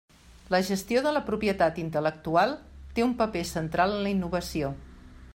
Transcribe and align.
La 0.53 0.59
gestió 0.67 1.01
de 1.07 1.09
la 1.17 1.21
propietat 1.25 1.77
intel·lectual 1.83 2.55
té 2.97 3.05
un 3.07 3.13
paper 3.19 3.43
central 3.49 3.93
en 3.99 4.01
la 4.07 4.15
innovació. 4.15 4.73